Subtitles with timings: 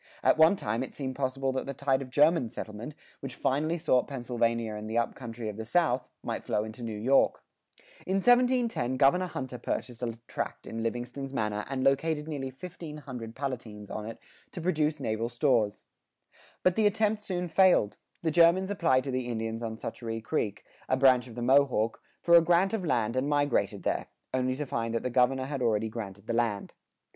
[0.23, 4.07] At one time it seemed possible that the tide of German settlement, which finally sought
[4.07, 7.43] Pennsylvania and the up country of the South, might flow into New York.
[8.07, 13.35] In 1710, Governor Hunter purchased a tract in Livingston's manor and located nearly fifteen hundred
[13.35, 14.17] Palatines on it
[14.53, 15.83] to produce naval stores.[82:1]
[16.63, 20.97] But the attempt soon failed; the Germans applied to the Indians on Schoharie Creek, a
[20.97, 24.95] branch of the Mohawk, for a grant of land and migrated there, only to find
[24.95, 26.73] that the governor had already granted the land.